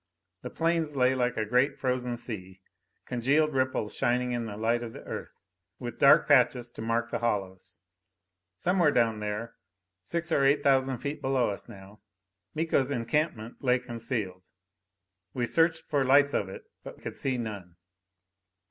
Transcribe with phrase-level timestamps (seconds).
[0.41, 2.59] The plains lay Like a great frozen sea,
[3.05, 5.35] congealed ripples shining in the light of the Earth,
[5.77, 7.77] with dark patches to mark the hollows.
[8.57, 9.53] Somewhere down there
[10.01, 12.01] six or eight thousand feet below us now
[12.55, 14.49] Miko's encampment lay concealed.
[15.35, 17.75] We searched for lights of it, but could see none.